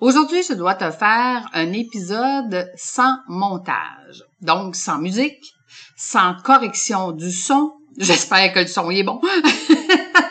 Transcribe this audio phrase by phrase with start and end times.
[0.00, 5.52] Aujourd'hui, je dois te faire un épisode sans montage, donc sans musique,
[5.94, 7.74] sans correction du son.
[7.98, 9.20] J'espère que le son est bon.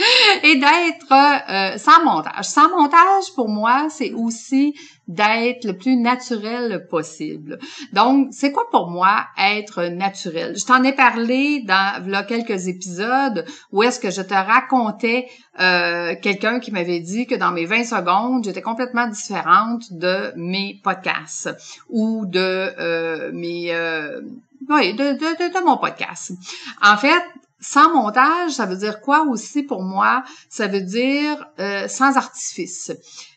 [0.42, 2.44] et d'être euh, sans montage.
[2.44, 4.74] Sans montage, pour moi, c'est aussi
[5.10, 7.58] d'être le plus naturel possible.
[7.92, 10.56] Donc, c'est quoi pour moi être naturel?
[10.56, 15.26] Je t'en ai parlé dans là, quelques épisodes où est-ce que je te racontais
[15.58, 20.80] euh, quelqu'un qui m'avait dit que dans mes 20 secondes, j'étais complètement différente de mes
[20.82, 21.50] podcasts
[21.88, 22.38] ou de
[22.78, 23.74] euh, mes...
[23.74, 24.20] Euh,
[24.68, 26.32] oui, de, de, de, de mon podcast.
[26.82, 27.22] En fait,
[27.60, 30.24] sans montage, ça veut dire quoi aussi pour moi?
[30.48, 32.90] Ça veut dire euh, sans artifice.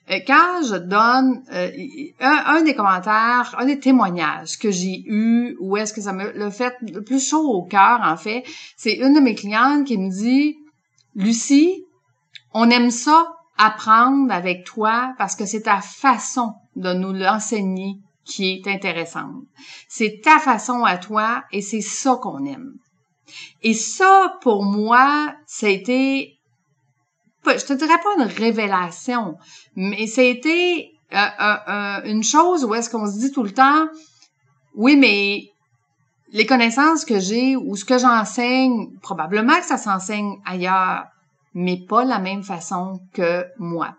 [0.09, 1.71] Euh, quand je donne euh,
[2.19, 6.49] un, des commentaires, un des témoignages que j'ai eu, ou est-ce que ça me le
[6.49, 8.43] fait le plus chaud au cœur, en fait,
[8.77, 10.57] c'est une de mes clientes qui me dit,
[11.15, 11.85] Lucie,
[12.53, 13.27] on aime ça
[13.57, 19.43] apprendre avec toi parce que c'est ta façon de nous l'enseigner qui est intéressante.
[19.87, 22.73] C'est ta façon à toi et c'est ça qu'on aime.
[23.62, 26.38] Et ça, pour moi, ça a été,
[27.45, 29.38] je te dirais pas une révélation,
[29.76, 33.88] mais ça a été euh, une chose où est-ce qu'on se dit tout le temps,
[34.76, 35.44] oui, mais
[36.31, 41.06] les connaissances que j'ai ou ce que j'enseigne, probablement que ça s'enseigne ailleurs,
[41.54, 43.95] mais pas la même façon que moi.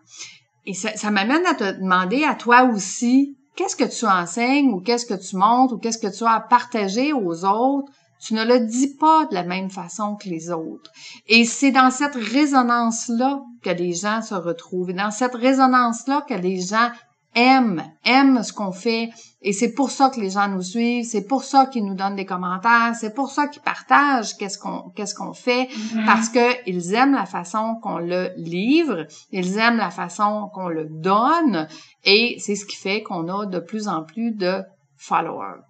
[0.67, 4.81] Et ça, ça m'amène à te demander à toi aussi, qu'est-ce que tu enseignes ou
[4.81, 8.45] qu'est-ce que tu montres ou qu'est-ce que tu as à partager aux autres tu ne
[8.45, 10.91] le dis pas de la même façon que les autres.
[11.29, 14.91] Et c'est dans cette résonance-là que les gens se retrouvent.
[14.91, 16.91] Et dans cette résonance-là que les gens
[17.35, 19.11] aiment, aiment ce qu'on fait.
[19.43, 21.05] Et c'est pour ça que les gens nous suivent.
[21.05, 22.95] C'est pour ça qu'ils nous donnent des commentaires.
[22.99, 25.65] C'est pour ça qu'ils partagent qu'est-ce qu'on, qu'est-ce qu'on fait.
[25.65, 26.07] Mm-hmm.
[26.07, 29.07] Parce que ils aiment la façon qu'on le livre.
[29.33, 31.69] Ils aiment la façon qu'on le donne.
[32.05, 34.63] Et c'est ce qui fait qu'on a de plus en plus de
[34.97, 35.61] followers.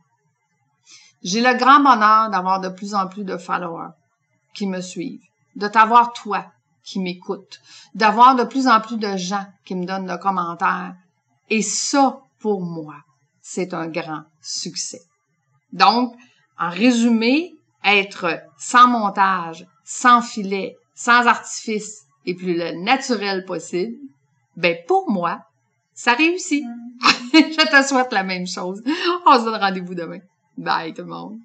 [1.25, 3.93] J'ai le grand bonheur d'avoir de plus en plus de followers
[4.53, 5.25] qui me suivent,
[5.57, 6.45] de t'avoir toi
[6.85, 7.61] qui m'écoute,
[7.95, 10.95] d'avoir de plus en plus de gens qui me donnent de commentaires.
[11.49, 12.97] Et ça, pour moi,
[13.41, 15.01] c'est un grand succès.
[15.73, 16.15] Donc,
[16.59, 23.97] en résumé, être sans montage, sans filet, sans artifice et plus le naturel possible,
[24.57, 25.41] ben pour moi,
[25.95, 26.65] ça réussit.
[27.33, 28.83] Je te souhaite la même chose.
[29.27, 30.21] On se donne rendez-vous demain.
[30.57, 31.41] Bye tout le monde.